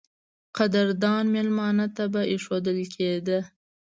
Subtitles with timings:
[0.57, 3.39] قدردان مېلمه ته به اېښودل کېده.